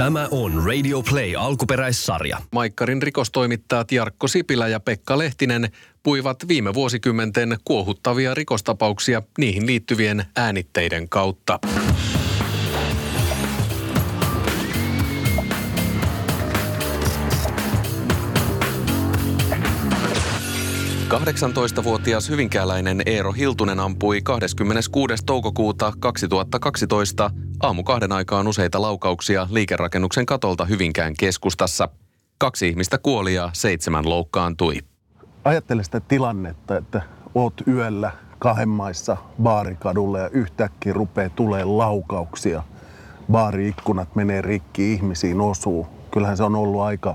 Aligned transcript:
Tämä 0.00 0.28
on 0.30 0.62
Radio 0.66 1.02
Play 1.02 1.34
alkuperäissarja. 1.36 2.38
Maikkarin 2.52 3.02
rikostoimittajat 3.02 3.92
Jarkko 3.92 4.28
Sipilä 4.28 4.68
ja 4.68 4.80
Pekka 4.80 5.18
Lehtinen 5.18 5.68
puivat 6.02 6.48
viime 6.48 6.74
vuosikymmenten 6.74 7.56
kuohuttavia 7.64 8.34
rikostapauksia 8.34 9.22
niihin 9.38 9.66
liittyvien 9.66 10.24
äänitteiden 10.36 11.08
kautta. 11.08 11.58
18-vuotias 21.10 22.28
hyvinkääläinen 22.28 23.02
Eero 23.06 23.32
Hiltunen 23.32 23.80
ampui 23.80 24.22
26. 24.22 25.14
toukokuuta 25.26 25.92
2012 26.00 27.30
aamu 27.60 27.82
kahden 27.82 28.12
aikaan 28.12 28.48
useita 28.48 28.82
laukauksia 28.82 29.46
liikerakennuksen 29.50 30.26
katolta 30.26 30.64
Hyvinkään 30.64 31.14
keskustassa. 31.18 31.88
Kaksi 32.38 32.68
ihmistä 32.68 32.98
kuoli 32.98 33.34
ja 33.34 33.50
seitsemän 33.52 34.08
loukkaantui. 34.08 34.78
Ajattele 35.44 35.84
sitä 35.84 36.00
tilannetta, 36.00 36.76
että 36.76 37.02
oot 37.34 37.54
yöllä 37.68 38.12
kahden 38.38 38.68
maissa 38.68 39.16
baarikadulla 39.42 40.18
ja 40.18 40.28
yhtäkkiä 40.28 40.92
rupeaa 40.92 41.28
tulee 41.28 41.64
laukauksia. 41.64 42.62
Baariikkunat 43.32 44.14
menee 44.14 44.42
rikki, 44.42 44.92
ihmisiin 44.92 45.40
osuu. 45.40 45.86
Kyllähän 46.10 46.36
se 46.36 46.42
on 46.42 46.54
ollut 46.54 46.80
aika 46.80 47.14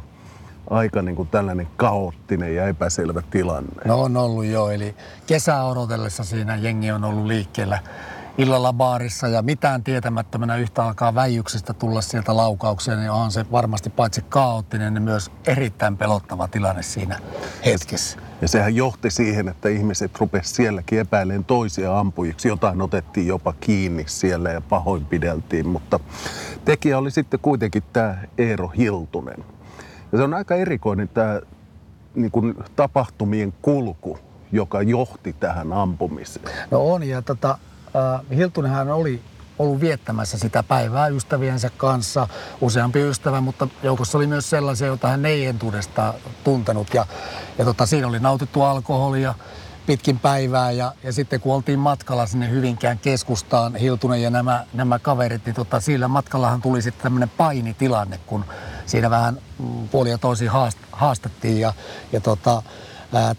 aika 0.69 1.01
niin 1.01 1.15
kuin 1.15 1.27
tällainen 1.27 1.67
kaoottinen 1.77 2.55
ja 2.55 2.67
epäselvä 2.67 3.21
tilanne. 3.31 3.81
No 3.85 4.01
on 4.01 4.17
ollut 4.17 4.45
jo, 4.45 4.69
eli 4.69 4.95
kesää 5.27 5.65
odotellessa 5.65 6.23
siinä 6.23 6.55
jengi 6.55 6.91
on 6.91 7.03
ollut 7.03 7.25
liikkeellä 7.25 7.79
illalla 8.37 8.73
baarissa 8.73 9.27
ja 9.27 9.41
mitään 9.41 9.83
tietämättömänä 9.83 10.55
yhtä 10.55 10.83
alkaa 10.83 11.15
väijyksestä 11.15 11.73
tulla 11.73 12.01
sieltä 12.01 12.37
laukauksia, 12.37 12.95
niin 12.95 13.11
on 13.11 13.31
se 13.31 13.45
varmasti 13.51 13.89
paitsi 13.89 14.21
kaoottinen, 14.29 14.93
niin 14.93 15.03
myös 15.03 15.31
erittäin 15.47 15.97
pelottava 15.97 16.47
tilanne 16.47 16.83
siinä 16.83 17.19
hetkessä. 17.65 18.19
Ja 18.41 18.47
sehän 18.47 18.75
johti 18.75 19.11
siihen, 19.11 19.47
että 19.47 19.69
ihmiset 19.69 20.19
rupesivat 20.19 20.55
sielläkin 20.55 20.99
epäilemään 20.99 21.45
toisia 21.45 21.99
ampujiksi. 21.99 22.47
Jotain 22.47 22.81
otettiin 22.81 23.27
jopa 23.27 23.53
kiinni 23.53 24.03
siellä 24.07 24.49
ja 24.49 24.61
pahoinpideltiin, 24.61 25.67
mutta 25.67 25.99
tekijä 26.65 26.97
oli 26.97 27.11
sitten 27.11 27.39
kuitenkin 27.39 27.83
tämä 27.93 28.17
Eero 28.37 28.67
Hiltunen. 28.67 29.45
Ja 30.11 30.17
se 30.17 30.23
on 30.23 30.33
aika 30.33 30.55
erikoinen 30.55 31.09
tämä 31.09 31.41
niin 32.15 32.31
kuin 32.31 32.55
tapahtumien 32.75 33.53
kulku, 33.61 34.19
joka 34.51 34.81
johti 34.81 35.33
tähän 35.33 35.73
ampumiseen. 35.73 36.45
No 36.71 36.93
on, 36.93 37.03
ja 37.03 37.21
tota, 37.21 37.57
äh, 37.95 38.37
Hiltunenhan 38.37 38.89
oli 38.89 39.21
ollut 39.59 39.81
viettämässä 39.81 40.37
sitä 40.37 40.63
päivää 40.63 41.07
ystäviensä 41.07 41.69
kanssa, 41.77 42.27
useampi 42.61 42.99
ystävä, 42.99 43.41
mutta 43.41 43.67
joukossa 43.83 44.17
oli 44.17 44.27
myös 44.27 44.49
sellaisia, 44.49 44.87
joita 44.87 45.07
hän 45.07 45.25
ei 45.25 45.45
entuudestaan 45.45 46.13
tuntenut. 46.43 46.93
Ja, 46.93 47.05
ja 47.57 47.65
tota, 47.65 47.85
siinä 47.85 48.07
oli 48.07 48.19
nautittu 48.19 48.61
alkoholia 48.61 49.33
pitkin 49.85 50.19
päivää 50.19 50.71
ja, 50.71 50.91
ja 51.03 51.13
sitten 51.13 51.41
kun 51.41 51.55
oltiin 51.55 51.79
matkalla 51.79 52.25
sinne 52.25 52.49
Hyvinkään 52.49 52.99
keskustaan, 52.99 53.75
Hiltunen 53.75 54.21
ja 54.21 54.29
nämä, 54.29 54.65
nämä 54.73 54.99
kaverit, 54.99 55.45
niin 55.45 55.55
tota, 55.55 55.79
sillä 55.79 56.07
matkallahan 56.07 56.61
tuli 56.61 56.81
sitten 56.81 57.03
tämmöinen 57.03 57.31
painitilanne, 57.37 58.19
kun 58.25 58.45
siinä 58.85 59.09
vähän 59.09 59.37
mm, 59.59 59.87
puoli 59.87 60.09
ja 60.09 60.17
toisin 60.17 60.49
haast, 60.49 60.77
haastettiin 60.91 61.59
ja, 61.59 61.73
ja 62.11 62.21
tota, 62.21 62.63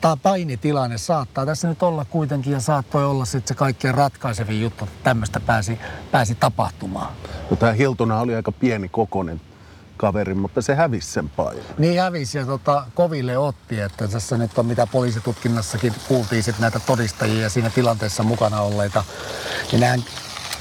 Tämä 0.00 0.17
painitilanne 0.17 0.98
saattaa 0.98 1.47
tässä 1.47 1.69
nyt 1.69 1.83
olla 1.83 2.05
kuitenkin 2.05 2.53
ja 2.53 2.61
saattoi 2.61 3.05
olla 3.05 3.25
sitten 3.25 3.48
se 3.48 3.55
kaikkein 3.55 3.95
ratkaisevin 3.95 4.61
juttu, 4.61 4.84
että 4.84 4.97
tämmöistä 5.05 5.41
pääsi, 5.41 5.78
pääsi 6.11 6.34
tapahtumaan. 6.34 7.12
No, 7.50 7.56
tämä 7.56 7.73
Hiltuna 7.73 8.20
oli 8.20 8.34
aika 8.34 8.53
pieni 8.53 8.89
kokonen 8.89 9.41
kaveri, 9.97 10.34
mutta 10.34 10.62
se 10.62 10.75
hävisi 10.75 11.12
sen 11.12 11.28
painon. 11.28 11.64
Niin 11.78 12.00
hävisi 12.00 12.39
ja 12.39 12.47
tota, 12.47 12.86
koville 12.95 13.39
otti, 13.39 13.81
että 13.81 14.08
tässä 14.08 14.39
nyt 14.39 14.58
on 14.58 14.67
mitä 14.67 14.86
poliisitutkinnassakin 14.86 15.95
kuultiin 16.08 16.42
sitten 16.42 16.63
näitä 16.63 16.80
todistajia 16.80 17.51
siinä 17.51 17.70
tilanteessa 17.70 18.23
mukana 18.23 18.61
olleita. 18.61 19.05
Niin 19.73 19.80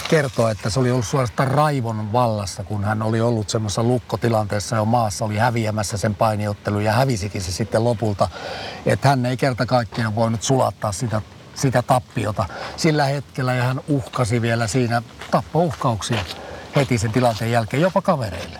näin 0.05 0.21
kertoo, 0.21 0.49
että 0.49 0.69
se 0.69 0.79
oli 0.79 0.91
ollut 0.91 1.05
suorastaan 1.05 1.51
raivon 1.51 2.13
vallassa, 2.13 2.63
kun 2.63 2.83
hän 2.83 3.01
oli 3.01 3.21
ollut 3.21 3.49
semmoisessa 3.49 3.83
lukkotilanteessa 3.83 4.75
jo 4.75 4.85
maassa, 4.85 5.25
oli 5.25 5.37
häviämässä 5.37 5.97
sen 5.97 6.15
painiottelu 6.15 6.79
ja 6.79 6.91
hävisikin 6.91 7.41
se 7.41 7.51
sitten 7.51 7.83
lopulta. 7.83 8.29
Että 8.85 9.09
hän 9.09 9.25
ei 9.25 9.37
kerta 9.37 9.65
kaikkiaan 9.65 10.15
voinut 10.15 10.43
sulattaa 10.43 10.91
sitä, 10.91 11.21
sitä 11.55 11.81
tappiota 11.81 12.45
sillä 12.77 13.05
hetkellä 13.05 13.53
ja 13.53 13.63
hän 13.63 13.81
uhkasi 13.87 14.41
vielä 14.41 14.67
siinä 14.67 15.01
tappouhkauksia 15.31 16.25
heti 16.75 16.97
sen 16.97 17.11
tilanteen 17.11 17.51
jälkeen 17.51 17.81
jopa 17.81 18.01
kavereille. 18.01 18.59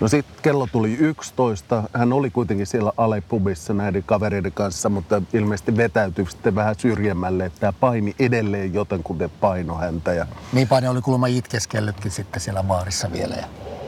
No 0.00 0.08
sitten 0.08 0.36
kello 0.42 0.68
tuli 0.72 0.96
11. 1.00 1.82
Hän 1.92 2.12
oli 2.12 2.30
kuitenkin 2.30 2.66
siellä 2.66 2.92
Alepubissa 2.96 3.74
näiden 3.74 4.02
kavereiden 4.02 4.52
kanssa, 4.52 4.88
mutta 4.88 5.22
ilmeisesti 5.32 5.76
vetäytyi 5.76 6.26
sitten 6.30 6.54
vähän 6.54 6.74
syrjemmälle, 6.78 7.44
että 7.44 7.60
tämä 7.60 7.72
paini 7.80 8.14
edelleen 8.18 8.74
jotenkin 8.74 9.30
paino 9.40 9.74
häntä. 9.74 10.12
Ja... 10.12 10.26
Niin 10.52 10.68
paini 10.68 10.88
oli 10.88 11.00
kuulemma 11.00 11.26
itkeskellytkin 11.26 12.10
sitten 12.10 12.40
siellä 12.40 12.62
baarissa 12.62 13.12
vielä. 13.12 13.34
Ja, 13.34 13.46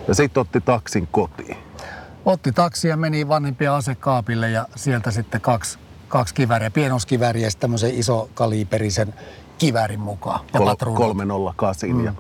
ja 0.09 0.15
sitten 0.15 0.41
otti 0.41 0.60
taksin 0.60 1.09
kotiin. 1.12 1.56
Otti 2.25 2.53
taksi 2.53 2.88
ja 2.88 2.97
meni 2.97 3.28
vanhempia 3.28 3.77
asekaapille 3.77 4.50
ja 4.50 4.66
sieltä 4.77 5.10
sitten 5.10 5.41
kaksi, 5.41 5.78
kaksi 6.09 6.34
kiväriä, 6.34 6.71
pienoskivääriä 6.71 7.47
ja 7.47 7.50
tämmöisen 7.60 7.94
isokaliiperisen 7.94 9.15
kivärin 9.59 10.00
mukaan. 10.00 10.41
Ja 10.54 10.60
Kol- 10.60 10.94
308. 10.94 11.91
Mm. 11.91 12.04
Ja 12.04 12.12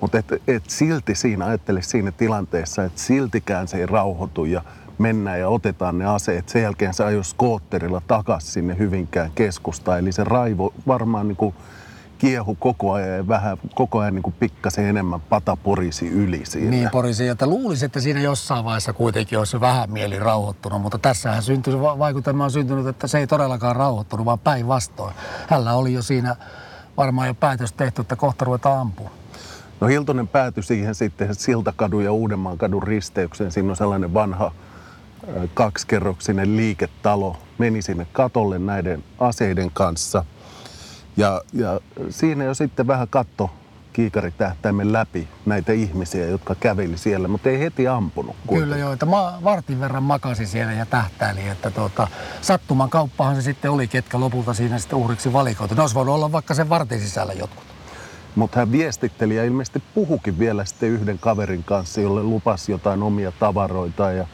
mutta 0.00 0.18
et, 0.18 0.26
et 0.48 0.62
silti 0.68 1.14
siinä, 1.14 1.46
ajattele 1.46 1.82
siinä 1.82 2.12
tilanteessa, 2.12 2.84
että 2.84 3.00
siltikään 3.00 3.68
se 3.68 3.76
ei 3.76 3.86
rauhoitu 3.86 4.44
ja 4.44 4.62
mennään 4.98 5.40
ja 5.40 5.48
otetaan 5.48 5.98
ne 5.98 6.04
aseet. 6.04 6.48
Sen 6.48 6.62
jälkeen 6.62 6.94
se 6.94 7.04
ajoi 7.04 7.24
skootterilla 7.24 8.02
takaisin 8.06 8.50
sinne 8.52 8.78
Hyvinkään 8.78 9.30
keskustaan. 9.34 9.98
Eli 9.98 10.12
se 10.12 10.24
raivo 10.24 10.74
varmaan 10.86 11.28
niin 11.28 11.36
kuin 11.36 11.54
kiehu 12.18 12.54
koko 12.54 12.92
ajan 12.92 13.16
ja 13.16 13.28
vähän 13.28 13.58
koko 13.74 13.98
ajan 13.98 14.14
niin 14.14 14.34
pikkasen 14.40 14.84
enemmän 14.84 15.20
pata 15.20 15.56
porisi 15.56 16.08
yli 16.08 16.40
siinä. 16.44 16.70
Niin 16.70 16.90
porisi, 16.90 17.28
että 17.28 17.46
luulisi, 17.46 17.84
että 17.84 18.00
siinä 18.00 18.20
jossain 18.20 18.64
vaiheessa 18.64 18.92
kuitenkin 18.92 19.38
olisi 19.38 19.60
vähän 19.60 19.90
mieli 19.90 20.18
rauhoittunut, 20.18 20.82
mutta 20.82 20.98
tässähän 20.98 21.42
syntyi, 21.42 21.80
vaikutelma 21.80 22.44
on 22.44 22.50
syntynyt, 22.50 22.86
että 22.86 23.06
se 23.06 23.18
ei 23.18 23.26
todellakaan 23.26 23.76
rauhoittunut, 23.76 24.26
vaan 24.26 24.38
päinvastoin. 24.38 25.14
Hänellä 25.48 25.74
oli 25.74 25.92
jo 25.92 26.02
siinä 26.02 26.36
varmaan 26.96 27.28
jo 27.28 27.34
päätös 27.34 27.72
tehty, 27.72 28.00
että 28.00 28.16
kohta 28.16 28.44
ruvetaan 28.44 28.80
ampumaan. 28.80 29.14
No 29.80 29.86
Hiltonen 29.86 30.28
päätyi 30.28 30.62
siihen 30.62 30.94
sitten 30.94 31.34
Siltakadun 31.34 32.04
ja 32.04 32.12
Uudenmaan 32.12 32.58
kadun 32.58 32.82
risteykseen. 32.82 33.52
Siinä 33.52 33.70
on 33.70 33.76
sellainen 33.76 34.14
vanha 34.14 34.52
kaksikerroksinen 35.54 36.56
liiketalo. 36.56 37.36
Meni 37.58 37.82
sinne 37.82 38.06
katolle 38.12 38.58
näiden 38.58 39.04
aseiden 39.18 39.70
kanssa. 39.70 40.24
Ja, 41.16 41.42
ja 41.52 41.80
siinä 42.10 42.44
jo 42.44 42.54
sitten 42.54 42.86
vähän 42.86 43.08
katto 43.08 43.50
kiikaritähtäimen 43.92 44.92
läpi 44.92 45.28
näitä 45.46 45.72
ihmisiä, 45.72 46.26
jotka 46.26 46.54
käveli 46.54 46.98
siellä, 46.98 47.28
mutta 47.28 47.48
ei 47.48 47.60
heti 47.60 47.88
ampunut. 47.88 48.36
Kuitenkin. 48.46 48.62
Kyllä 48.62 48.76
joo, 48.76 48.92
että 48.92 49.06
ma- 49.06 49.38
vartin 49.44 49.80
verran 49.80 50.02
makasi 50.02 50.46
siellä 50.46 50.72
ja 50.72 50.86
tähtäili, 50.86 51.48
että 51.48 51.70
tuota, 51.70 52.08
sattuman 52.40 52.90
kauppahan 52.90 53.36
se 53.36 53.42
sitten 53.42 53.70
oli, 53.70 53.88
ketkä 53.88 54.20
lopulta 54.20 54.54
siinä 54.54 54.78
sitten 54.78 54.98
uhriksi 54.98 55.32
valikoitu. 55.32 55.74
Ne 55.74 55.80
olisi 55.80 55.94
voinut 55.94 56.14
olla 56.14 56.32
vaikka 56.32 56.54
sen 56.54 56.68
vartin 56.68 57.00
sisällä 57.00 57.32
jotkut. 57.32 57.77
Mutta 58.38 58.58
hän 58.58 58.72
viestitteli 58.72 59.36
ja 59.36 59.44
ilmeisesti 59.44 59.82
puhukin 59.94 60.38
vielä 60.38 60.64
sitten 60.64 60.88
yhden 60.88 61.18
kaverin 61.18 61.64
kanssa, 61.64 62.00
jolle 62.00 62.22
lupasi 62.22 62.72
jotain 62.72 63.02
omia 63.02 63.32
tavaroita 63.40 64.12
ja 64.12 64.26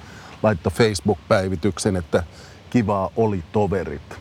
laittoi 0.43 0.73
Facebook-päivityksen, 0.73 1.97
että 1.97 2.23
kivaa 2.71 3.11
oli 3.17 3.43
toverit. 3.53 4.21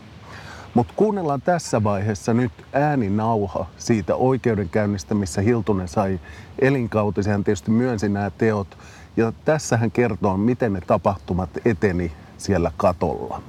Mutta 0.74 0.94
kuunnellaan 0.96 1.42
tässä 1.42 1.84
vaiheessa 1.84 2.34
nyt 2.34 2.52
ääninauha 2.74 3.66
siitä 3.78 4.16
oikeudenkäynnistä, 4.16 5.16
missä 5.16 5.42
Hiltunen 5.42 5.88
sai 5.88 6.20
elinkautisen. 6.62 7.32
Hän 7.32 7.44
tietysti 7.44 7.72
myönsi 7.72 8.10
nämä 8.10 8.30
teot. 8.30 8.78
Ja 9.18 9.34
tässä 9.46 9.78
hän 9.78 9.92
kertoo, 9.92 10.38
miten 10.38 10.74
ne 10.74 10.82
tapahtumat 10.88 11.50
eteni 11.66 12.12
siellä 12.38 12.72
katolla. 12.78 13.42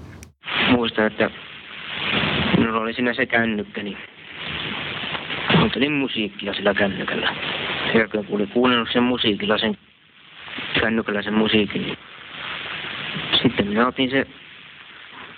Muistan, 0.71 1.07
että 1.07 1.31
minulla 2.57 2.81
oli 2.81 2.95
siinä 2.95 3.15
se 3.15 3.27
kännykkäni. 3.27 3.97
Kuuntelin 5.65 5.93
musiikkia 5.93 6.55
sillä 6.55 6.75
kännykällä. 6.75 7.35
Sen 7.93 8.11
kun 8.11 8.27
oli 8.31 8.47
kuunnellut 8.47 8.89
sen 8.93 9.03
musiikilla, 9.03 9.59
sen 9.59 9.79
kännykällä 10.81 11.23
sen 11.23 11.35
musiikin, 11.35 11.83
niin 11.83 11.99
sitten 13.43 13.67
minä 13.67 13.87
otin 13.87 14.11
se 14.11 14.27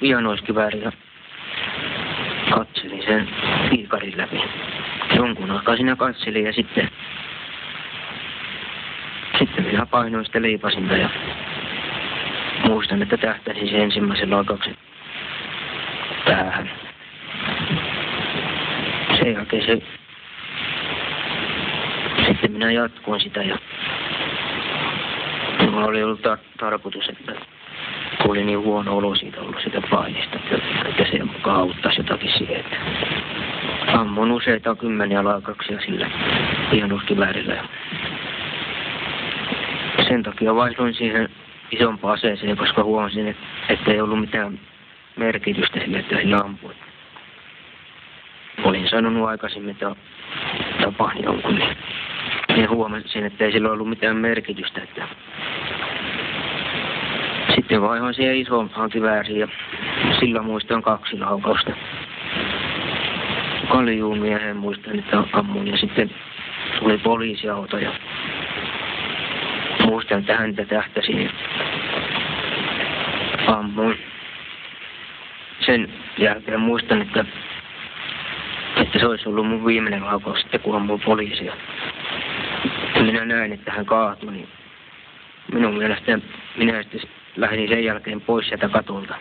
vianoiskivääri 0.03 0.81
ja 0.81 0.93
katselin 2.51 3.03
sen 3.03 3.29
piikarin 3.71 4.17
läpi. 4.17 4.41
Jonkun 5.17 5.51
aikaa 5.51 5.77
siinä 5.77 5.97
katselin 5.97 6.45
ja 6.45 6.53
sitten, 6.53 6.91
sitten 9.39 9.65
minä 9.65 9.87
painoin 9.87 10.25
sitä 10.25 10.43
leipasinta 10.43 10.97
ja 10.97 11.11
muistan, 12.69 13.03
että 13.03 13.17
tähtäisin 13.17 13.69
se 13.69 13.83
ensimmäisen 13.83 14.31
laukauksen 14.31 14.77
päähän. 16.25 16.71
Sen 19.19 19.33
jälkeen 19.33 19.67
se 19.67 19.83
minä 22.57 22.73
jatkoin 22.73 23.21
sitä 23.21 23.43
ja 23.43 23.59
mulla 25.71 25.87
oli 25.87 26.03
ollut 26.03 26.21
tar- 26.21 26.59
tarkoitus, 26.59 27.09
että 27.09 27.33
kun 28.23 28.31
oli 28.31 28.45
niin 28.45 28.59
huono 28.59 28.97
olo 28.97 29.15
siitä 29.15 29.41
ollut 29.41 29.61
sitä 29.65 29.83
painista, 29.91 30.37
että, 30.37 31.05
se 31.11 31.25
mukaan 31.25 31.61
auttaisi 31.61 32.01
jotakin 32.01 32.33
siihen, 32.39 32.57
että 32.57 32.77
ammun 33.87 34.33
useita 34.33 34.75
kymmeniä 34.75 35.25
laukauksia 35.25 35.81
sillä 35.81 36.11
pienuuskiväärillä. 36.71 37.65
Sen 40.09 40.23
takia 40.23 40.55
vaihdoin 40.55 40.95
siihen 40.95 41.29
isompaan 41.71 42.15
aseeseen, 42.15 42.57
koska 42.57 42.83
huomasin, 42.85 43.37
että, 43.69 43.91
ei 43.93 44.01
ollut 44.01 44.21
mitään 44.21 44.61
merkitystä 45.17 45.81
sille, 45.81 45.99
että 45.99 46.17
sillä 46.17 46.37
ampui. 46.37 46.75
Olin 48.65 48.89
sanonut 48.89 49.29
aikaisemmin, 49.29 49.71
että 49.71 49.97
tapahtui 50.81 51.25
jonkun, 51.25 51.63
niin 52.57 52.71
huomasin, 52.71 53.25
että 53.25 53.45
ei 53.45 53.53
sillä 53.53 53.71
ollut 53.71 53.89
mitään 53.89 54.17
merkitystä. 54.17 54.83
Että 54.83 55.09
sitten 57.55 57.83
vaihoin 57.83 58.15
siihen 58.15 58.37
isompaan 58.37 58.91
kivääriin 58.91 59.41
ja 59.41 59.49
sillä 60.21 60.43
muistan 60.43 60.83
kaksi 60.83 61.19
laukausta. 61.19 61.73
Kaljuumiehen 63.69 64.57
muistan, 64.57 64.99
että 64.99 65.23
ammuin 65.33 65.69
ja 65.69 65.77
sitten 65.77 66.11
tuli 66.79 66.99
poliisiauto 66.99 67.79
ja 67.79 67.93
muistan, 69.85 70.19
että 70.19 70.37
häntä 70.37 70.65
tähtäsin 70.65 71.31
ammuin. 73.47 73.99
Sen 75.61 75.93
jälkeen 76.19 76.61
muistan, 76.61 77.03
että, 77.03 77.25
että 78.77 78.99
se 78.99 79.07
olisi 79.07 79.29
ollut 79.29 79.47
mun 79.47 79.67
viimeinen 79.67 80.05
laukaus 80.05 80.41
sitten, 80.41 80.61
kun 80.61 80.77
ammuin 80.77 81.01
poliisia. 81.01 81.53
Minä 83.05 83.25
näin, 83.25 83.53
että 83.53 83.73
hän 83.73 83.87
kaatui, 83.87 84.33
niin 84.33 84.49
minun 85.53 85.75
mielestä 85.75 86.19
minä 86.59 86.83
sitten 86.83 87.01
lähdin 87.37 87.69
sen 87.69 87.85
jälkeen 87.85 88.21
pois 88.21 88.47
sieltä 88.49 88.69
katolta. 88.69 89.15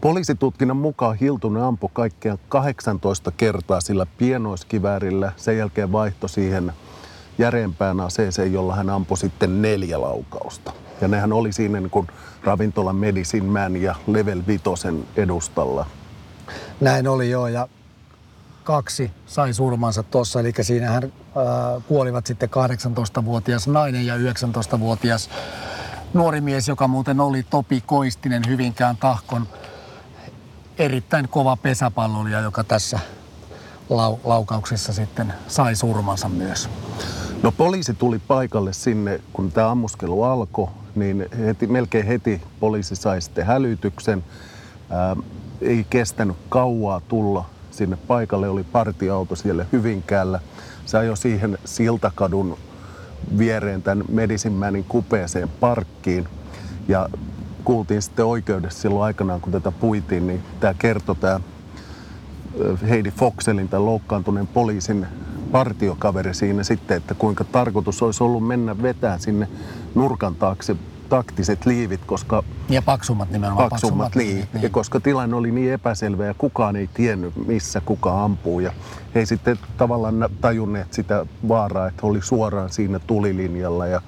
Poliisitutkinnan 0.00 0.76
mukaan 0.76 1.16
Hiltunen 1.16 1.62
ampui 1.62 1.90
kaikkiaan 1.92 2.38
18 2.48 3.32
kertaa 3.36 3.80
sillä 3.80 4.06
pienoiskiväärillä. 4.18 5.32
Sen 5.36 5.58
jälkeen 5.58 5.92
vaihto 5.92 6.28
siihen 6.28 6.72
järeempään 7.38 8.00
aseeseen, 8.00 8.52
jolla 8.52 8.74
hän 8.74 8.90
ampui 8.90 9.18
sitten 9.18 9.62
neljä 9.62 10.00
laukausta. 10.00 10.72
Ja 11.00 11.08
nehän 11.08 11.32
oli 11.32 11.52
siinä 11.52 11.80
niin 11.80 11.90
kuin 11.90 12.06
ravintolan 12.42 12.96
Medicine 12.96 13.46
Man 13.46 13.82
ja 13.82 13.94
Level 14.06 14.42
Vitosen 14.46 15.04
edustalla. 15.16 15.86
Näin 16.80 17.08
oli 17.08 17.30
joo 17.30 17.48
ja 17.48 17.68
kaksi 18.64 19.10
sai 19.26 19.52
surmansa 19.52 20.02
tuossa, 20.02 20.40
eli 20.40 20.52
siinähän 20.60 21.04
äh, 21.04 21.10
kuolivat 21.88 22.26
sitten 22.26 22.48
18-vuotias 22.48 23.68
nainen 23.68 24.06
ja 24.06 24.16
19-vuotias 24.16 25.30
nuori 26.14 26.40
mies, 26.40 26.68
joka 26.68 26.88
muuten 26.88 27.20
oli 27.20 27.42
Topi 27.42 27.80
Koistinen 27.86 28.42
Hyvinkään 28.48 28.96
tahkon 28.96 29.48
erittäin 30.78 31.28
kova 31.28 31.56
pesäpallolija, 31.56 32.40
joka 32.40 32.64
tässä 32.64 32.98
lau- 33.90 34.20
laukauksessa 34.24 34.92
sitten 34.92 35.32
sai 35.48 35.76
surmansa 35.76 36.28
myös. 36.28 36.68
No 37.42 37.52
poliisi 37.52 37.94
tuli 37.94 38.18
paikalle 38.18 38.72
sinne, 38.72 39.20
kun 39.32 39.52
tämä 39.52 39.70
ammuskelu 39.70 40.22
alkoi, 40.22 40.68
niin 40.94 41.26
heti, 41.38 41.66
melkein 41.66 42.06
heti 42.06 42.42
poliisi 42.60 42.96
sai 42.96 43.20
sitten 43.20 43.46
hälytyksen. 43.46 44.24
Ää, 44.90 45.16
ei 45.60 45.86
kestänyt 45.90 46.36
kauaa 46.48 47.00
tulla 47.00 47.44
sinne 47.76 47.96
paikalle, 47.96 48.48
oli 48.48 48.64
partiauto 48.64 49.36
siellä 49.36 49.66
Hyvinkäällä. 49.72 50.40
Se 50.86 50.98
ajoi 50.98 51.16
siihen 51.16 51.58
Siltakadun 51.64 52.58
viereen 53.38 53.82
tämän 53.82 54.04
Medicinemanin 54.08 54.84
kupeeseen 54.84 55.48
parkkiin. 55.48 56.28
Ja 56.88 57.08
kuultiin 57.64 58.02
sitten 58.02 58.24
oikeudessa 58.24 58.80
silloin 58.80 59.04
aikanaan, 59.04 59.40
kun 59.40 59.52
tätä 59.52 59.72
puitiin, 59.72 60.26
niin 60.26 60.42
tämä 60.60 60.74
kertoi 60.74 61.16
tämä 61.16 61.40
Heidi 62.88 63.10
Foxelin, 63.10 63.68
tämän 63.68 63.86
loukkaantuneen 63.86 64.46
poliisin 64.46 65.06
partiokaveri 65.52 66.34
siinä 66.34 66.62
sitten, 66.62 66.96
että 66.96 67.14
kuinka 67.14 67.44
tarkoitus 67.44 68.02
olisi 68.02 68.24
ollut 68.24 68.46
mennä 68.46 68.82
vetää 68.82 69.18
sinne 69.18 69.48
nurkan 69.94 70.34
taakse 70.34 70.76
taktiset 71.08 71.66
liivit, 71.66 72.00
koska 72.06 72.42
Ja 72.68 72.82
paksummat 72.82 73.30
nimenomaan. 73.30 73.70
paksummat 73.70 74.14
liivit, 74.14 74.48
ja 74.62 74.70
koska 74.70 75.00
tilanne 75.00 75.36
oli 75.36 75.50
niin 75.50 75.72
epäselvä 75.72 76.26
ja 76.26 76.34
kukaan 76.34 76.76
ei 76.76 76.88
tiennyt, 76.94 77.46
missä 77.46 77.80
kuka 77.80 78.24
ampuu. 78.24 78.60
Ja 78.60 78.72
he 79.14 79.20
ei 79.20 79.26
sitten 79.26 79.58
tavallaan 79.76 80.28
tajunneet 80.40 80.92
sitä 80.92 81.26
vaaraa, 81.48 81.86
että 81.88 82.06
oli 82.06 82.22
suoraan 82.22 82.70
siinä 82.70 82.98
tulilinjalla. 82.98 83.86
Ja, 83.86 84.02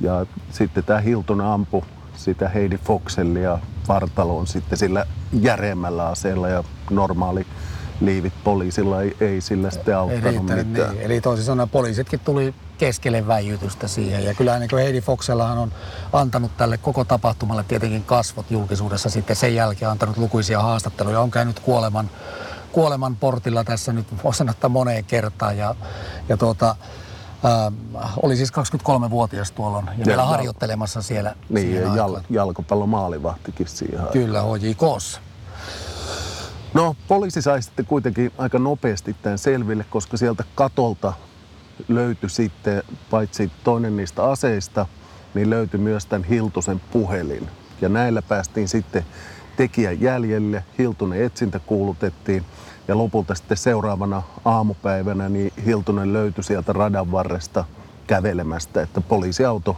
ja 0.00 0.26
sitten 0.50 0.84
tämä 0.84 1.00
Hilton 1.00 1.40
ampui 1.40 1.82
sitä 2.16 2.48
Heidi 2.48 2.78
Foxellia 2.78 3.58
vartaloon 3.88 4.46
sitten 4.46 4.78
sillä 4.78 5.06
järeämmällä 5.32 6.06
aseella 6.08 6.48
ja 6.48 6.64
normaali 6.90 7.46
liivit 8.00 8.32
poliisilla 8.44 9.02
ei, 9.02 9.16
ei 9.20 9.40
sillä 9.40 9.70
sitten 9.70 9.92
Ei 9.94 9.98
auttanut 9.98 10.24
riittänyt, 10.24 10.68
mitään. 10.68 10.90
niin. 10.90 11.02
Eli 11.02 11.20
toisin 11.20 11.44
sanoen 11.46 11.68
poliisitkin 11.68 12.20
tuli 12.24 12.54
keskelle 12.78 13.26
väijytystä 13.26 13.88
siihen. 13.88 14.24
Ja 14.24 14.34
kyllä 14.34 14.58
niin 14.58 14.70
Heidi 14.72 15.00
Foxellahan 15.00 15.58
on 15.58 15.72
antanut 16.12 16.56
tälle 16.56 16.78
koko 16.78 17.04
tapahtumalle 17.04 17.64
tietenkin 17.68 18.04
kasvot 18.04 18.50
julkisuudessa 18.50 19.10
sitten 19.10 19.36
sen 19.36 19.54
jälkeen 19.54 19.90
antanut 19.90 20.16
lukuisia 20.16 20.62
haastatteluja. 20.62 21.20
On 21.20 21.30
käynyt 21.30 21.60
kuoleman, 21.60 22.10
kuoleman 22.72 23.16
portilla 23.16 23.64
tässä 23.64 23.92
nyt 23.92 24.06
voisi 24.24 24.38
sanoa, 24.38 24.50
että 24.50 24.68
moneen 24.68 25.04
kertaan. 25.04 25.58
Ja, 25.58 25.74
ja 26.28 26.36
tuota, 26.36 26.76
ää, 27.44 27.72
oli 28.22 28.36
siis 28.36 28.52
23-vuotias 28.52 29.52
tuolloin 29.52 29.86
ja, 29.98 30.06
vielä 30.06 30.22
ja- 30.22 30.26
harjoittelemassa 30.26 31.02
siellä. 31.02 31.34
Niin, 31.48 31.74
ja 31.74 31.96
jal, 31.96 32.16
jalkapallomaalivahtikin 32.30 33.68
siihen. 33.68 34.06
Kyllä, 34.12 34.42
HJKssa. 34.42 35.20
No 36.74 36.96
poliisi 37.08 37.42
sai 37.42 37.62
sitten 37.62 37.86
kuitenkin 37.86 38.32
aika 38.38 38.58
nopeasti 38.58 39.16
tämän 39.22 39.38
selville, 39.38 39.84
koska 39.90 40.16
sieltä 40.16 40.44
katolta 40.54 41.12
löytyi 41.88 42.30
sitten 42.30 42.82
paitsi 43.10 43.50
toinen 43.64 43.96
niistä 43.96 44.24
aseista, 44.24 44.86
niin 45.34 45.50
löytyi 45.50 45.80
myös 45.80 46.06
tämän 46.06 46.24
Hiltusen 46.24 46.80
puhelin. 46.92 47.48
Ja 47.80 47.88
näillä 47.88 48.22
päästiin 48.22 48.68
sitten 48.68 49.06
tekijän 49.56 50.00
jäljelle. 50.00 50.64
Hiltunen 50.78 51.22
etsintä 51.22 51.58
kuulutettiin 51.58 52.44
ja 52.88 52.98
lopulta 52.98 53.34
sitten 53.34 53.56
seuraavana 53.56 54.22
aamupäivänä 54.44 55.28
niin 55.28 55.52
Hiltunen 55.66 56.12
löytyi 56.12 56.44
sieltä 56.44 56.72
radan 56.72 57.12
varresta 57.12 57.64
kävelemästä, 58.06 58.82
että 58.82 59.00
poliisiauto 59.00 59.76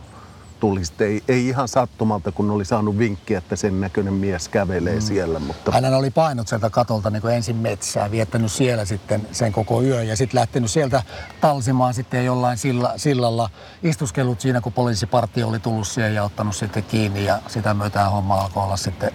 tuli 0.61 0.85
sitten, 0.85 1.07
ei, 1.07 1.23
ei 1.29 1.49
ihan 1.49 1.69
sattumalta, 1.69 2.33
kun 2.33 2.51
oli 2.51 2.65
saanut 2.65 2.99
vinkkiä, 2.99 3.39
että 3.39 3.57
sen 3.57 3.81
näköinen 3.81 4.13
mies 4.13 4.49
kävelee 4.49 4.95
mm. 4.95 5.01
siellä, 5.01 5.39
mutta 5.39 5.73
Hän 5.73 5.95
oli 5.95 6.11
painut 6.11 6.49
sieltä 6.49 6.71
katolta 6.71 7.11
niin 7.11 7.23
kuin 7.23 7.35
ensin 7.35 7.57
metsää, 7.57 8.11
viettänyt 8.11 8.53
siellä 8.53 8.85
sitten 8.85 9.29
sen 9.33 9.53
koko 9.53 9.83
yön 9.83 10.09
ja 10.09 10.17
sitten 10.17 10.41
lähtenyt 10.41 10.71
sieltä 10.71 11.03
talsimaan 11.41 11.95
sitten 11.95 12.25
jollain 12.25 12.59
silla, 12.59 12.93
sillalla. 12.97 13.51
Istuskellut 13.83 14.41
siinä, 14.41 14.61
kun 14.61 14.73
poliisipartio 14.73 15.49
oli 15.49 15.59
tullut 15.59 15.87
siihen 15.87 16.15
ja 16.15 16.25
ottanut 16.25 16.57
sitten 16.57 16.85
kiinni 16.85 17.25
ja 17.25 17.39
sitä 17.47 17.75
myötä 17.75 18.05
homma 18.05 18.35
alkoi 18.35 18.65
olla 18.65 18.77
sitten 18.77 19.11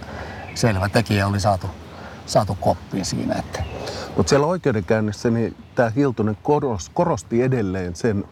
selvä. 0.55 0.89
Tekijä 0.89 1.27
oli 1.27 1.39
saatu, 1.39 1.67
saatu 2.25 2.57
koppiin 2.61 3.05
siinä. 3.05 3.35
Että. 3.35 3.63
Mutta 4.17 4.29
siellä 4.29 4.47
oikeudenkäynnissä 4.47 5.29
niin 5.29 5.55
tämä 5.75 5.89
Hiltunen 5.89 6.37
koros, 6.43 6.91
korosti 6.93 7.41
edelleen 7.41 7.95
sen, 7.95 8.23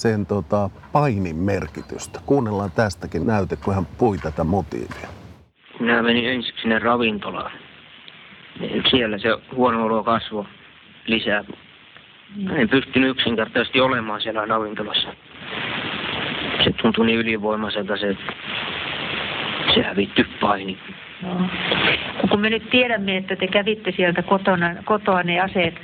sen 0.00 0.26
tota, 0.26 0.70
painin 0.92 1.36
merkitystä. 1.36 2.20
Kuunnellaan 2.26 2.70
tästäkin 2.76 3.26
näyte, 3.26 3.56
kun 3.56 3.74
hän 3.74 3.86
pui 3.98 4.18
tätä 4.18 4.44
motiivia. 4.44 5.08
Minä 5.80 6.02
menin 6.02 6.28
ensiksi 6.28 6.62
sinne 6.62 6.78
ravintolaan. 6.78 7.52
Siellä 8.90 9.18
se 9.18 9.28
huono 9.54 9.84
olo 9.84 10.04
kasvoi 10.04 10.44
lisää. 11.06 11.44
En 12.56 12.68
pystynyt 12.68 13.10
yksinkertaisesti 13.10 13.80
olemaan 13.80 14.20
siellä 14.20 14.46
ravintolassa. 14.46 15.08
Se 16.64 16.70
tuntui 16.82 17.06
niin 17.06 17.18
ylivoimaiselta 17.18 17.96
se, 17.96 18.16
se 19.74 19.82
hävitty 19.82 20.26
paini. 20.40 20.78
Joo. 21.22 21.40
Kun 22.30 22.40
me 22.40 22.50
nyt 22.50 22.70
tiedämme, 22.70 23.16
että 23.16 23.36
te 23.36 23.46
kävitte 23.46 23.92
sieltä 23.96 24.22
kotona, 24.22 24.74
kotoa 24.84 25.22
ne 25.22 25.40
aseet 25.40 25.74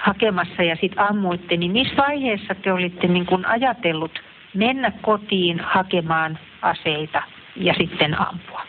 hakemassa 0.00 0.62
ja 0.62 0.76
sitten 0.76 1.04
ammuitte, 1.10 1.56
niin 1.56 1.72
missä 1.72 1.96
vaiheessa 1.96 2.54
te 2.54 2.72
olitte 2.72 3.06
niin 3.06 3.26
kun 3.26 3.46
ajatellut 3.46 4.22
mennä 4.54 4.92
kotiin 5.02 5.60
hakemaan 5.60 6.38
aseita 6.62 7.22
ja 7.56 7.74
sitten 7.78 8.20
ampua? 8.20 8.62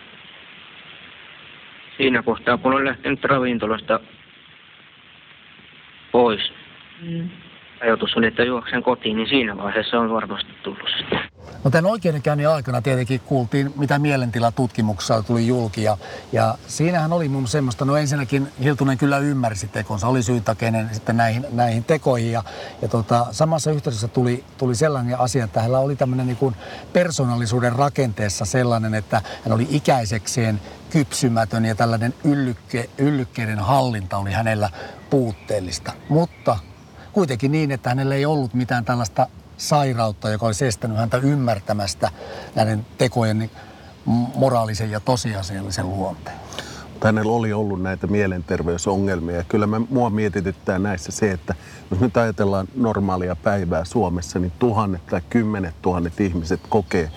Siinä 1.98 2.24
kohtaa, 2.24 2.58
kun 2.58 2.74
olen 2.74 2.86
lähtenyt 2.86 3.24
ravintolasta 3.24 4.00
pois, 6.12 6.54
Mm. 7.02 7.30
ajatus 7.82 8.16
oli, 8.18 8.26
että 8.28 8.44
juoksen 8.44 8.84
kotiin, 8.84 9.18
niin 9.18 9.30
siinä 9.30 9.58
vaiheessa 9.58 10.00
on 10.00 10.10
varmasti 10.14 10.52
tullut 10.64 10.90
sitten. 10.98 11.20
No 11.64 11.72
tämän 11.72 11.92
oikeudenkäynnin 11.92 12.50
aikana 12.50 12.82
tietenkin 12.82 13.20
kuultiin, 13.20 13.74
mitä 13.78 14.00
mielentilatutkimuksessa 14.00 15.24
tuli 15.24 15.48
julki. 15.48 15.84
Ja, 15.84 15.98
ja 16.32 16.58
siinähän 16.68 17.14
oli 17.14 17.30
mun 17.30 17.48
semmoista, 17.48 17.86
no 17.86 17.96
ensinnäkin 17.96 18.48
Hiltunen 18.64 18.98
kyllä 18.98 19.18
ymmärsi 19.18 19.68
tekonsa, 19.68 20.08
oli 20.08 20.24
syytakeinen 20.24 20.90
sitten 20.94 21.18
näihin, 21.18 21.46
näihin 21.52 21.84
tekoihin. 21.84 22.32
Ja, 22.32 22.44
ja 22.82 22.88
tota, 22.88 23.28
samassa 23.32 23.72
yhteydessä 23.72 24.08
tuli, 24.08 24.44
tuli 24.58 24.76
sellainen 24.76 25.20
asia, 25.20 25.44
että 25.44 25.60
hänellä 25.60 25.80
oli 25.80 25.96
tämmöinen 25.96 26.28
niin 26.28 26.56
persoonallisuuden 26.94 27.74
rakenteessa 27.74 28.46
sellainen, 28.46 28.94
että 28.94 29.22
hän 29.44 29.54
oli 29.54 29.68
ikäisekseen 29.70 30.62
kypsymätön 30.90 31.66
ja 31.66 31.76
tällainen 31.76 32.14
yllykke, 32.24 32.90
yllykkeiden 32.98 33.60
hallinta 33.60 34.18
oli 34.18 34.32
hänellä 34.32 34.70
puutteellista. 35.10 35.94
Mutta 36.10 36.58
kuitenkin 37.14 37.52
niin, 37.52 37.72
että 37.72 37.90
hänellä 37.90 38.16
ei 38.16 38.26
ollut 38.26 38.54
mitään 38.54 38.86
tällaista 38.86 39.28
sairautta, 39.62 40.30
joka 40.30 40.46
olisi 40.46 40.66
estänyt 40.66 40.98
häntä 40.98 41.18
ymmärtämästä 41.18 42.12
näiden 42.56 42.86
tekojen 42.98 43.40
niin 43.40 43.52
moraalisen 44.36 44.92
ja 44.92 45.00
tosiasiallisen 45.00 45.90
luonteen. 45.90 46.36
Hänellä 47.04 47.32
oli 47.32 47.54
ollut 47.54 47.82
näitä 47.82 48.08
mielenterveysongelmia 48.08 49.36
ja 49.36 49.44
kyllä 49.44 49.68
me, 49.68 49.80
mua 49.90 50.10
mietityttää 50.10 50.80
näissä 50.80 51.12
se, 51.12 51.32
että 51.32 51.56
jos 51.92 52.00
nyt 52.00 52.18
ajatellaan 52.18 52.68
normaalia 52.76 53.36
päivää 53.36 53.86
Suomessa, 53.86 54.40
niin 54.40 54.52
tuhannet 54.60 55.06
tai 55.06 55.22
kymmenet 55.30 55.76
tuhannet 55.82 56.20
ihmiset 56.20 56.60
kokee 56.70 57.12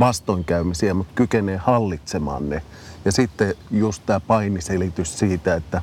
vastoinkäymisiä, 0.00 0.94
mutta 0.94 1.12
kykenee 1.14 1.56
hallitsemaan 1.56 2.50
ne. 2.50 2.62
Ja 3.04 3.12
sitten 3.12 3.54
just 3.70 4.02
tämä 4.06 4.20
painiselitys 4.20 5.18
siitä, 5.18 5.54
että, 5.54 5.82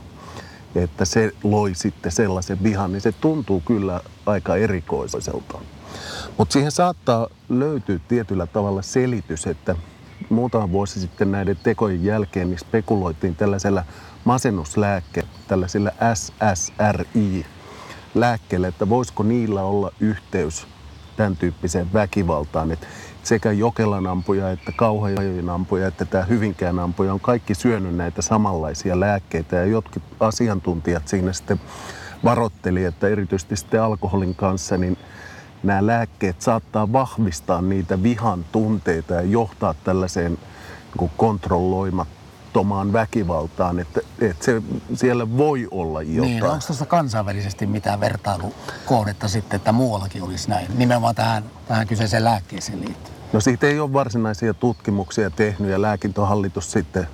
että 0.75 1.05
se 1.05 1.32
loi 1.43 1.75
sitten 1.75 2.12
sellaisen 2.12 2.63
vihan, 2.63 2.91
niin 2.91 3.01
se 3.01 3.12
tuntuu 3.12 3.62
kyllä 3.65 4.01
aika 4.25 4.55
erikoiselta. 4.55 5.58
Mutta 6.38 6.53
siihen 6.53 6.71
saattaa 6.71 7.27
löytyä 7.50 8.00
tietyllä 8.07 8.47
tavalla 8.47 8.81
selitys, 8.81 9.47
että 9.47 9.75
muutama 10.29 10.71
vuosi 10.71 11.00
sitten 11.00 11.31
näiden 11.31 11.57
tekojen 11.63 12.03
jälkeen 12.03 12.50
niin 12.50 12.59
spekuloitiin 12.59 13.35
tällaisella 13.35 13.83
masennuslääkkeellä, 14.25 15.29
tällaisilla 15.47 15.91
SSRI-lääkkeillä, 16.13 18.67
että 18.67 18.89
voisiko 18.89 19.23
niillä 19.23 19.63
olla 19.63 19.91
yhteys 20.00 20.67
tämän 21.17 21.35
tyyppiseen 21.35 21.93
väkivaltaan. 21.93 22.71
Että 22.71 22.88
sekä 23.23 23.51
Jokelan 23.51 24.07
ampuja 24.07 24.51
että 24.51 24.71
Kauhajojen 24.75 25.50
ampuja 25.50 25.88
että 25.88 26.05
tämä 26.05 26.23
Hyvinkään 26.23 26.79
ampuja 26.79 27.13
on 27.13 27.19
kaikki 27.19 27.55
syönyt 27.55 27.95
näitä 27.95 28.21
samanlaisia 28.21 29.00
lääkkeitä 29.00 29.55
ja 29.55 29.65
jotkut 29.65 30.03
asiantuntijat 30.19 31.07
siinä 31.07 31.33
sitten 31.33 31.62
varoitteli, 32.23 32.85
että 32.85 33.07
erityisesti 33.07 33.55
sitten 33.55 33.83
alkoholin 33.83 34.35
kanssa 34.35 34.77
niin 34.77 34.97
nämä 35.63 35.88
lääkkeet 35.88 36.41
saattaa 36.41 36.93
vahvistaa 36.93 37.62
niitä 37.62 38.03
vihan 38.03 38.46
tunteita 38.51 39.13
ja 39.13 39.22
johtaa 39.22 39.75
tällaiseen 39.84 40.38
niin 41.00 41.12
kontrolloimattomaan 41.17 42.93
väkivaltaan, 42.93 43.79
että, 43.79 44.01
että 44.20 44.46
se, 44.46 44.62
siellä 44.93 45.38
voi 45.38 45.67
olla 45.72 46.01
jotain. 46.01 46.32
Niin, 46.32 46.43
onko 46.43 46.65
tuossa 46.67 46.86
kansainvälisesti 46.86 47.65
mitään 47.65 48.00
vertailukohdetta 48.00 49.27
sitten, 49.27 49.58
että 49.58 49.72
muuallakin 49.72 50.24
olisi 50.24 50.50
näin, 50.50 50.67
nimenomaan 50.77 51.15
tähän, 51.15 51.43
tähän 51.67 51.88
kyseiseen 51.88 52.24
lääkkeeseen 52.24 52.79
liittyen? 52.79 53.13
No 53.34 53.39
siitä 53.39 53.67
ei 53.67 53.79
ole 53.79 53.93
varsinaisia 53.93 54.53
tutkimuksia 54.53 55.29
tehnyt 55.29 55.72
ja 55.72 55.82
lääkintohallitus 55.82 56.72
sitten, 56.72 57.08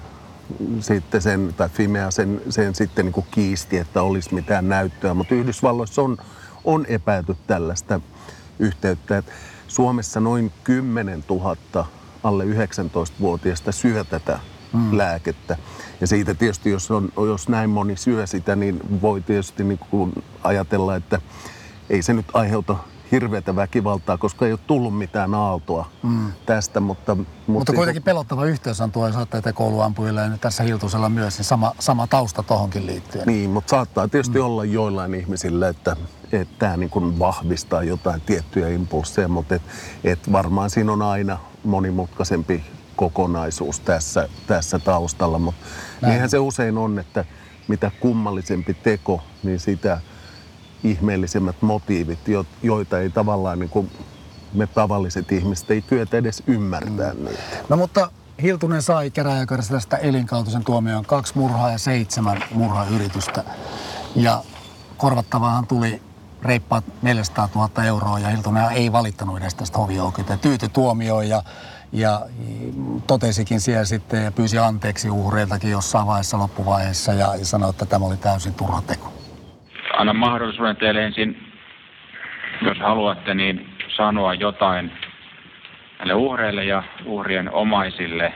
sitten 0.80 1.22
sen, 1.22 1.54
tai 1.58 1.70
Fimea 1.70 2.12
sen, 2.12 2.42
sen 2.50 2.76
sitten 2.76 3.06
niin 3.06 3.14
kuin 3.14 3.26
kiisti, 3.32 3.78
että 3.78 4.02
olisi 4.02 4.34
mitään 4.34 4.70
näyttöä, 4.70 5.14
mutta 5.14 5.36
Yhdysvalloissa 5.36 6.02
on, 6.02 6.18
on 6.64 6.86
epäilty 6.86 7.36
tällaista 7.48 8.02
yhteyttä. 8.60 9.18
Että 9.18 9.32
Suomessa 9.68 10.20
noin 10.20 10.52
10 10.64 11.24
000 11.30 11.88
alle 12.24 12.44
19-vuotiaista 12.46 13.72
syö 13.72 14.04
tätä 14.04 14.40
mm. 14.74 14.98
lääkettä. 14.98 15.58
Ja 16.02 16.08
siitä 16.08 16.34
tietysti, 16.34 16.70
jos, 16.70 16.92
on, 16.92 17.12
jos 17.18 17.50
näin 17.50 17.70
moni 17.70 17.98
syö 17.98 18.28
sitä, 18.28 18.56
niin 18.56 19.02
voi 19.02 19.22
tietysti 19.22 19.64
niin 19.64 19.80
kuin 19.90 20.24
ajatella, 20.44 20.96
että 20.96 21.22
ei 21.90 22.02
se 22.02 22.14
nyt 22.14 22.26
aiheuta 22.34 22.76
hirveätä 23.12 23.56
väkivaltaa, 23.56 24.18
koska 24.18 24.46
ei 24.46 24.52
ole 24.52 24.60
tullut 24.68 24.98
mitään 24.98 25.34
aaltoa 25.34 25.90
mm. 26.04 26.32
tästä. 26.46 26.80
Mutta, 26.80 27.16
mutta, 27.16 27.34
mutta 27.48 27.74
kuitenkin 27.74 28.04
pelottava 28.04 28.46
yhteys 28.46 28.82
on 28.82 28.92
tuo 28.92 29.12
saattaa 29.12 29.54
kouluampujilla 29.54 30.22
ja 30.22 30.30
nyt 30.30 30.42
tässä 30.42 30.64
Hiltusella 30.64 31.10
myös 31.10 31.38
niin 31.38 31.46
sama, 31.46 31.72
sama 31.80 32.08
tausta 32.08 32.44
tuohonkin 32.44 32.86
liittyen. 32.86 33.28
Niin, 33.28 33.50
mutta 33.50 33.70
saattaa 33.70 34.08
tietysti 34.08 34.40
mm. 34.40 34.46
olla 34.46 34.66
joillain 34.66 35.16
ihmisillä, 35.16 35.68
että, 35.68 35.96
että 36.32 36.56
tämä 36.60 36.78
niin 36.78 36.90
kuin 36.90 37.20
vahvistaa 37.20 37.84
jotain 37.84 38.22
tiettyjä 38.22 38.70
impulseja, 38.70 39.28
mutta 39.28 39.56
et, 39.56 39.62
et 40.04 40.32
varmaan 40.32 40.70
siinä 40.70 40.92
on 40.92 41.02
aina 41.02 41.38
monimutkaisempi 41.64 42.64
kokonaisuus 42.96 43.80
tässä, 43.80 44.30
tässä 44.48 44.80
taustalla. 44.80 45.40
Mutta 45.40 45.66
niinhän 46.06 46.30
se 46.30 46.40
usein 46.40 46.78
on, 46.78 47.00
että 47.00 47.26
mitä 47.68 47.92
kummallisempi 48.00 48.74
teko, 48.74 49.22
niin 49.44 49.60
sitä 49.60 50.02
ihmeellisemmät 50.84 51.56
motiivit, 51.62 52.20
joita 52.64 53.00
ei 53.00 53.10
tavallaan 53.10 53.60
niin 53.60 53.70
kuin 53.70 53.92
me 54.54 54.68
tavalliset 54.68 55.32
ihmiset 55.32 55.72
ei 55.72 55.82
kyetä 55.82 56.18
edes 56.18 56.44
ymmärtää 56.48 57.14
mm. 57.14 57.26
niitä. 57.26 57.42
No 57.70 57.78
mutta 57.78 58.12
Hiltunen 58.42 58.82
sai 58.82 59.12
käräjäkarissa 59.12 59.74
tästä 59.74 59.98
elinkautisen 59.98 60.64
tuomioon 60.64 61.06
kaksi 61.06 61.34
murhaa 61.36 61.72
ja 61.72 61.78
seitsemän 61.78 62.44
murhayritystä. 62.52 63.44
Ja 64.16 64.44
korvattavaahan 64.98 65.68
tuli 65.68 66.02
reippaat 66.42 66.84
400 67.02 67.50
000 67.56 67.84
euroa 67.84 68.20
ja 68.20 68.30
Hiltunen 68.30 68.72
ei 68.72 68.92
valittanut 68.92 69.38
edes 69.38 69.56
tästä 69.56 69.78
hovioikeuteen. 69.78 70.40
Tyyty 70.40 70.70
tuomioon 70.70 71.30
ja, 71.30 71.44
ja 71.92 72.26
totesikin 73.08 73.62
siellä 73.62 73.86
sitten 73.86 74.24
ja 74.24 74.32
pyysi 74.32 74.58
anteeksi 74.58 75.10
uhreiltakin 75.10 75.72
jossain 75.72 76.08
vaiheessa 76.08 76.40
loppuvaiheessa 76.40 77.14
ja, 77.14 77.36
ja 77.36 77.46
sanoi, 77.46 77.70
että 77.70 77.86
tämä 77.86 78.06
oli 78.06 78.18
täysin 78.18 78.54
turha 78.54 78.82
teko. 78.82 79.19
Anna 80.00 80.14
mahdollisuuden 80.14 80.76
teille 80.76 81.04
ensin, 81.04 81.38
jos 82.62 82.80
haluatte, 82.80 83.34
niin 83.34 83.70
sanoa 83.88 84.34
jotain 84.34 84.92
näille 85.98 86.14
uhreille 86.14 86.64
ja 86.64 86.84
uhrien 87.06 87.52
omaisille. 87.52 88.34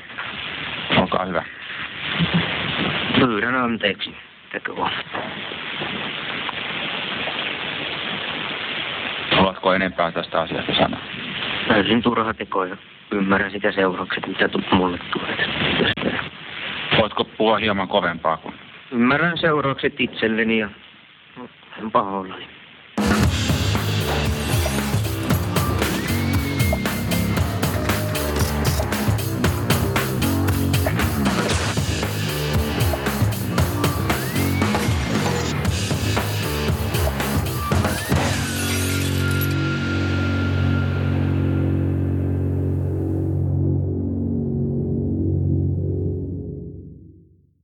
Olkaa 0.97 1.25
hyvä. 1.25 1.43
Pyydän 3.19 3.55
anteeksi 3.55 4.15
tekoa. 4.51 4.89
Haluatko 9.31 9.73
enempää 9.73 10.11
tästä 10.11 10.41
asiasta 10.41 10.75
sanoa? 10.75 10.99
Täysin 11.67 12.01
turha 12.01 12.33
teko 12.33 12.65
ja 12.65 12.77
ymmärrän 13.11 13.51
sitä 13.51 13.71
seuraukset, 13.71 14.27
mitä 14.27 14.49
mulle 14.71 14.99
tulee. 15.11 15.47
Voitko 16.97 17.23
puhua 17.23 17.57
hieman 17.57 17.87
kovempaa 17.87 18.37
kuin? 18.37 18.55
Ymmärrän 18.91 19.37
seuraukset 19.37 19.93
itselleni 19.99 20.57
ja 20.57 20.69
olen 21.83 21.91
pahoillani. 21.91 22.62